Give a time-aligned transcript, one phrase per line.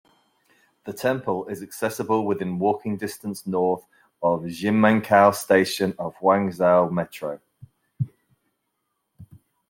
[0.85, 3.85] The temple is accessible within walking distance north
[4.23, 7.39] of Ximenkou Station of Guangzhou Metro.